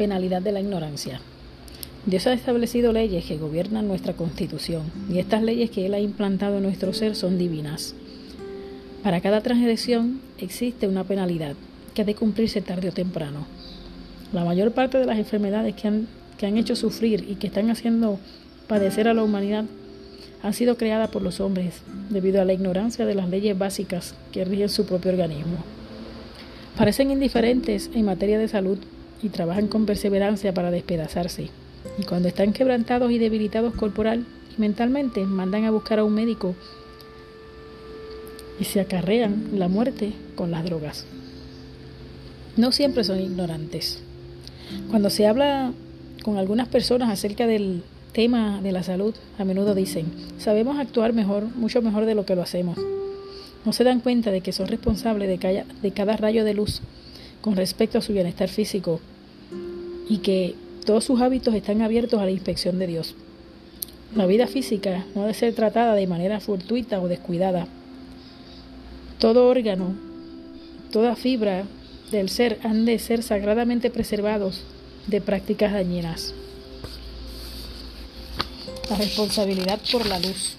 [0.00, 1.20] penalidad de la ignorancia.
[2.06, 6.56] Dios ha establecido leyes que gobiernan nuestra constitución y estas leyes que Él ha implantado
[6.56, 7.94] en nuestro ser son divinas.
[9.02, 11.54] Para cada transgresión existe una penalidad
[11.92, 13.46] que ha de cumplirse tarde o temprano.
[14.32, 16.08] La mayor parte de las enfermedades que han,
[16.38, 18.18] que han hecho sufrir y que están haciendo
[18.68, 19.66] padecer a la humanidad
[20.42, 24.46] han sido creadas por los hombres debido a la ignorancia de las leyes básicas que
[24.46, 25.58] rigen su propio organismo.
[26.78, 28.78] Parecen indiferentes en materia de salud
[29.22, 31.48] y trabajan con perseverancia para despedazarse.
[31.98, 34.24] Y cuando están quebrantados y debilitados corporal
[34.56, 36.54] y mentalmente, mandan a buscar a un médico
[38.58, 41.06] y se acarrean la muerte con las drogas.
[42.56, 44.00] No siempre son ignorantes.
[44.90, 45.72] Cuando se habla
[46.22, 47.82] con algunas personas acerca del
[48.12, 50.06] tema de la salud, a menudo dicen,
[50.38, 52.78] sabemos actuar mejor, mucho mejor de lo que lo hacemos.
[53.64, 56.80] No se dan cuenta de que son responsables de cada, de cada rayo de luz
[57.40, 59.00] con respecto a su bienestar físico
[60.10, 63.14] y que todos sus hábitos están abiertos a la inspección de Dios.
[64.14, 67.68] La vida física no debe ser tratada de manera fortuita o descuidada.
[69.20, 69.94] Todo órgano,
[70.90, 71.64] toda fibra
[72.10, 74.64] del ser han de ser sagradamente preservados
[75.06, 76.34] de prácticas dañinas.
[78.90, 80.56] La responsabilidad por la luz.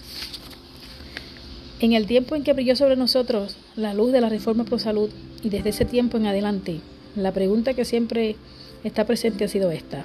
[1.80, 5.10] En el tiempo en que brilló sobre nosotros la luz de la reforma pro salud
[5.42, 6.80] y desde ese tiempo en adelante,
[7.16, 8.36] la pregunta que siempre
[8.84, 10.04] está presente ha sido esta.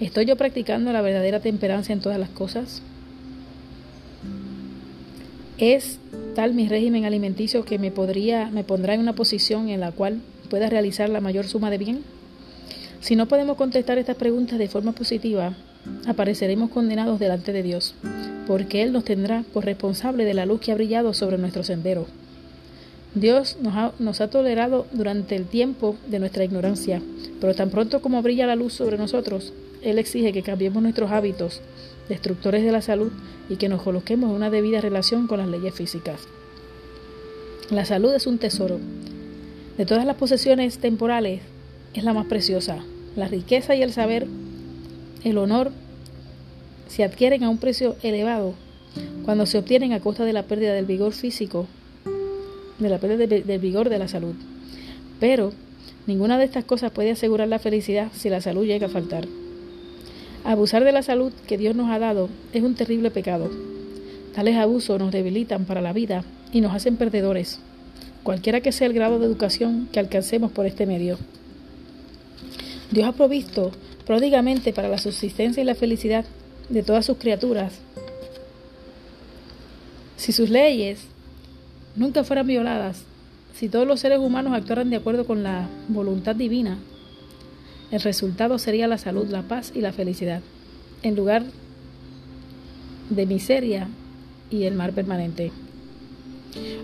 [0.00, 2.82] ¿Estoy yo practicando la verdadera temperancia en todas las cosas?
[5.58, 5.98] ¿Es
[6.34, 10.20] tal mi régimen alimenticio que me podría me pondrá en una posición en la cual
[10.50, 12.02] pueda realizar la mayor suma de bien?
[13.00, 15.54] Si no podemos contestar estas preguntas de forma positiva,
[16.06, 17.94] apareceremos condenados delante de Dios,
[18.46, 22.06] porque Él nos tendrá por responsable de la luz que ha brillado sobre nuestro sendero.
[23.16, 23.56] Dios
[23.98, 27.00] nos ha, tolerado durante el tiempo de nuestra ignorancia,
[27.40, 31.62] pero tan pronto como brilla la luz sobre nosotros, Él exige que cambiemos nuestros hábitos
[32.10, 33.10] destructores de la salud
[33.48, 36.20] y que nos coloquemos en una debida relación con las leyes físicas.
[37.70, 38.78] La salud es un tesoro.
[39.78, 41.40] De todas las posesiones temporales,
[41.94, 42.84] es la más preciosa.
[43.16, 44.26] La riqueza y el saber
[45.24, 45.72] el honor
[46.86, 48.52] se adquieren a un precio elevado
[49.24, 51.66] cuando se obtienen a costa de la pérdida del vigor físico,
[52.78, 54.34] de la pérdida del vigor de la salud.
[55.20, 55.52] Pero
[56.06, 59.26] ninguna de estas cosas puede asegurar la felicidad si la salud llega a faltar.
[60.44, 63.50] Abusar de la salud que Dios nos ha dado es un terrible pecado.
[64.34, 67.58] Tales abusos nos debilitan para la vida y nos hacen perdedores,
[68.22, 71.18] cualquiera que sea el grado de educación que alcancemos por este medio.
[72.90, 73.72] Dios ha provisto
[74.06, 76.24] pródigamente para la subsistencia y la felicidad
[76.68, 77.72] de todas sus criaturas.
[80.16, 81.00] Si sus leyes
[81.96, 83.04] nunca fueran violadas,
[83.54, 86.78] si todos los seres humanos actuaran de acuerdo con la voluntad divina,
[87.90, 90.42] el resultado sería la salud, la paz y la felicidad,
[91.02, 91.44] en lugar
[93.10, 93.88] de miseria
[94.50, 95.52] y el mar permanente.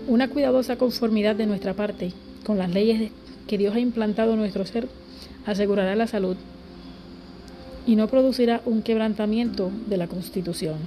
[0.07, 2.13] Una cuidadosa conformidad de nuestra parte
[2.45, 3.11] con las leyes
[3.47, 4.87] que Dios ha implantado en nuestro ser
[5.45, 6.37] asegurará la salud
[7.85, 10.77] y no producirá un quebrantamiento de la Constitución.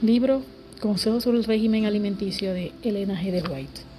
[0.00, 0.42] Libro
[0.80, 3.30] Consejos sobre el régimen alimenticio de Elena G.
[3.30, 3.95] de White.